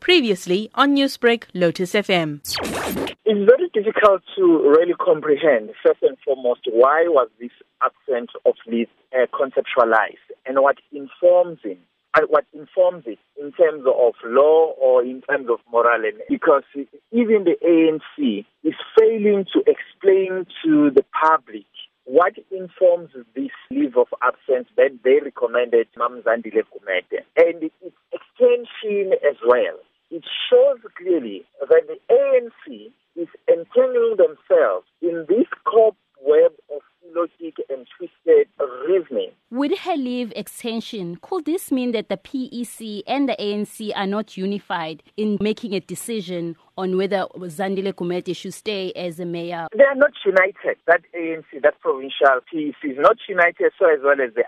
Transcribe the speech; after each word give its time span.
Previously 0.00 0.70
on 0.74 0.96
Newsbreak, 0.96 1.44
Lotus 1.54 1.92
FM. 1.92 2.40
It's 3.24 3.46
very 3.46 3.68
difficult 3.72 4.22
to 4.36 4.42
really 4.68 4.94
comprehend, 4.94 5.70
first 5.84 6.02
and 6.02 6.16
foremost, 6.24 6.62
why 6.70 7.04
was 7.06 7.28
this 7.38 7.52
absence 7.82 8.30
of 8.44 8.54
leave 8.66 8.88
uh, 9.14 9.26
conceptualized? 9.32 10.26
And 10.46 10.60
what 10.60 10.76
informs 10.92 11.60
it, 11.64 11.78
uh, 12.14 12.22
what 12.28 12.44
informs 12.52 13.04
it 13.06 13.18
in 13.40 13.52
terms 13.52 13.84
of 13.86 14.14
law 14.24 14.74
or 14.80 15.02
in 15.02 15.22
terms 15.22 15.48
of 15.48 15.60
moral, 15.70 16.02
because 16.28 16.64
even 17.12 17.44
the 17.44 17.56
ANC 17.64 18.44
is 18.64 18.74
failing 18.98 19.46
to 19.52 19.62
explain 19.66 20.46
to 20.64 20.90
the 20.90 21.04
public 21.22 21.66
what 22.04 22.34
informs 22.50 23.10
this 23.36 23.50
leave 23.70 23.96
of 23.96 24.08
absence 24.20 24.68
that 24.76 24.90
they 25.04 25.20
recommended 25.22 25.86
Mamzandile 25.96 26.64
Gumede 26.66 27.22
and 27.36 27.62
its 27.62 27.94
extension 28.40 29.12
as 29.28 29.36
well. 29.46 29.78
It 30.10 30.24
shows 30.50 30.78
clearly 30.96 31.44
that 31.60 31.82
the 31.86 31.98
ANC 32.12 32.92
is 33.16 33.28
entangling 33.48 34.16
themselves 34.16 34.86
in 35.02 35.26
this 35.28 35.46
cobweb 35.64 36.52
of 36.74 36.82
logic 37.14 37.56
and 37.68 37.86
twisted 37.96 38.48
reasoning. 38.86 39.30
With 39.50 39.76
her 39.80 39.96
leave 39.96 40.32
extension, 40.36 41.16
could 41.20 41.44
this 41.44 41.72
mean 41.72 41.92
that 41.92 42.08
the 42.08 42.16
PEC 42.16 43.02
and 43.06 43.28
the 43.28 43.36
ANC 43.38 43.90
are 43.96 44.06
not 44.06 44.36
unified 44.36 45.02
in 45.16 45.38
making 45.40 45.74
a 45.74 45.80
decision 45.80 46.56
on 46.78 46.96
whether 46.96 47.26
Zandile 47.36 47.92
Gumede 47.92 48.34
should 48.36 48.54
stay 48.54 48.92
as 48.92 49.18
a 49.18 49.24
mayor? 49.24 49.66
They 49.76 49.84
are 49.84 49.94
not 49.94 50.12
united. 50.24 50.76
That 50.86 51.02
ANC, 51.16 51.62
that 51.62 51.80
provincial 51.80 52.40
PEC 52.52 52.74
is 52.84 52.98
not 52.98 53.16
united, 53.28 53.72
so 53.78 53.92
as 53.92 54.00
well 54.02 54.20
as 54.20 54.34
the, 54.34 54.44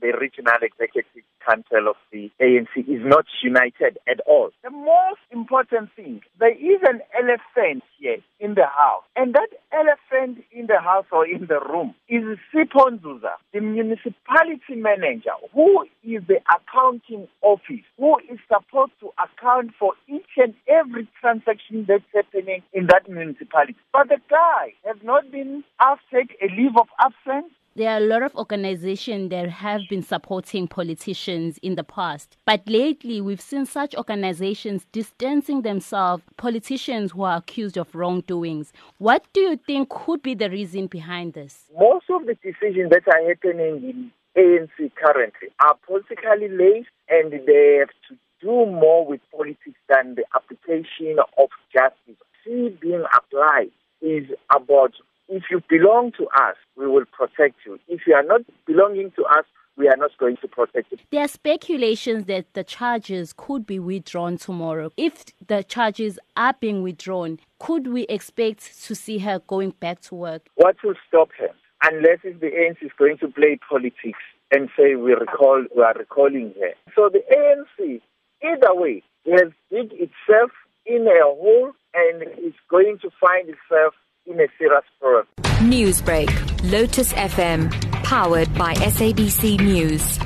the 0.00 0.12
regional 0.20 0.58
executive 0.62 1.22
council 1.46 1.88
of 1.88 1.96
the 2.12 2.30
ANC 2.40 2.76
is 2.76 3.02
not 3.04 3.26
united 3.42 3.98
at 4.08 4.20
all. 4.26 4.50
The 4.62 4.70
most 4.70 5.20
important 5.30 5.90
thing, 5.96 6.22
there 6.38 6.52
is 6.52 6.80
an 6.82 7.00
elephant 7.18 7.82
here 7.98 8.18
in 8.40 8.54
the 8.54 8.66
house, 8.66 9.04
and 9.16 9.34
that 9.34 9.48
elephant 9.72 10.44
in 10.52 10.66
the 10.66 10.80
house 10.80 11.06
or 11.12 11.26
in 11.26 11.46
the 11.46 11.60
room 11.60 11.94
is 12.08 12.22
Sipho 12.52 12.90
Nzuza, 12.98 13.34
the 13.52 13.60
municipality 13.60 14.76
manager, 14.76 15.34
who 15.52 15.82
is 16.02 16.22
the 16.26 16.40
accounting 16.50 17.28
office, 17.42 17.84
who 17.98 18.18
is 18.30 18.38
supposed 18.48 18.92
to 19.00 19.10
account 19.22 19.72
for 19.78 19.92
each 20.08 20.36
and 20.36 20.54
every 20.68 21.08
transaction 21.20 21.84
that's 21.88 22.04
happening 22.14 22.62
in 22.72 22.86
that 22.86 23.08
municipality. 23.08 23.76
But 23.92 24.08
the 24.08 24.18
guy 24.28 24.74
has 24.84 24.96
not 25.02 25.30
been 25.30 25.64
asked 25.80 26.02
to 26.10 26.16
take 26.24 26.36
a 26.42 26.46
leave 26.54 26.76
of 26.76 26.88
absence. 27.00 27.52
There 27.76 27.90
are 27.90 27.96
a 27.96 28.06
lot 28.06 28.22
of 28.22 28.36
organizations 28.36 29.30
that 29.30 29.48
have 29.48 29.80
been 29.90 30.04
supporting 30.04 30.68
politicians 30.68 31.58
in 31.58 31.74
the 31.74 31.82
past. 31.82 32.36
But 32.44 32.62
lately, 32.68 33.20
we've 33.20 33.40
seen 33.40 33.66
such 33.66 33.96
organizations 33.96 34.86
distancing 34.92 35.62
themselves, 35.62 36.22
politicians 36.36 37.10
who 37.10 37.24
are 37.24 37.38
accused 37.38 37.76
of 37.76 37.92
wrongdoings. 37.92 38.72
What 38.98 39.24
do 39.32 39.40
you 39.40 39.56
think 39.56 39.88
could 39.88 40.22
be 40.22 40.34
the 40.36 40.50
reason 40.50 40.86
behind 40.86 41.32
this? 41.32 41.64
Most 41.76 42.04
of 42.10 42.26
the 42.26 42.34
decisions 42.44 42.90
that 42.90 43.08
are 43.08 43.28
happening 43.28 43.82
in 43.82 44.12
ANC 44.36 44.92
currently 44.94 45.48
are 45.58 45.76
politically 45.84 46.48
laced 46.50 46.90
and 47.08 47.32
they 47.32 47.78
have 47.80 47.90
to 48.08 48.16
do 48.40 48.66
more 48.66 49.04
with 49.04 49.20
politics 49.32 49.80
than 49.88 50.14
the 50.14 50.24
application 50.36 51.18
of 51.18 51.48
justice. 51.72 52.22
See 52.44 52.68
being 52.80 53.02
applied 53.16 53.72
is 54.00 54.28
about 54.54 54.92
if 55.28 55.44
you 55.50 55.62
belong 55.68 56.12
to 56.18 56.26
us, 56.36 56.56
we 56.76 56.86
will 56.86 57.04
protect 57.06 57.56
you. 57.66 57.78
If 57.88 58.00
you 58.06 58.14
are 58.14 58.22
not 58.22 58.42
belonging 58.66 59.12
to 59.16 59.24
us, 59.24 59.44
we 59.76 59.88
are 59.88 59.96
not 59.96 60.12
going 60.18 60.36
to 60.36 60.48
protect 60.48 60.92
you. 60.92 60.98
There 61.10 61.22
are 61.22 61.28
speculations 61.28 62.26
that 62.26 62.52
the 62.54 62.62
charges 62.62 63.32
could 63.36 63.66
be 63.66 63.78
withdrawn 63.78 64.36
tomorrow. 64.38 64.92
If 64.96 65.24
the 65.46 65.64
charges 65.64 66.18
are 66.36 66.54
being 66.60 66.82
withdrawn, 66.82 67.40
could 67.58 67.88
we 67.88 68.02
expect 68.04 68.84
to 68.84 68.94
see 68.94 69.18
her 69.18 69.40
going 69.46 69.70
back 69.80 70.00
to 70.02 70.14
work? 70.14 70.46
What 70.54 70.76
will 70.84 70.94
stop 71.08 71.30
her? 71.38 71.48
Unless 71.82 72.20
if 72.24 72.40
the 72.40 72.46
ANC 72.46 72.84
is 72.84 72.92
going 72.98 73.18
to 73.18 73.28
play 73.28 73.58
politics 73.68 74.18
and 74.52 74.68
say 74.76 74.94
we 74.94 75.12
recall 75.12 75.64
we 75.76 75.82
are 75.82 75.94
recalling 75.94 76.54
her. 76.60 76.72
So 76.94 77.10
the 77.12 77.22
ANC, 77.34 78.00
either 78.42 78.74
way, 78.74 79.02
has 79.26 79.50
dig 79.70 79.92
itself 79.92 80.50
in 80.86 81.06
a 81.06 81.24
hole 81.24 81.72
and 81.94 82.22
is 82.38 82.54
going 82.70 82.98
to 83.02 83.10
find 83.20 83.48
itself 83.48 83.94
in 84.26 84.40
a 84.40 84.46
serious 84.58 84.84
problem. 85.00 85.26
Newsbreak, 85.70 86.30
Lotus 86.70 87.12
FM, 87.12 87.70
powered 88.04 88.52
by 88.54 88.74
SABC 88.74 89.60
News. 89.60 90.18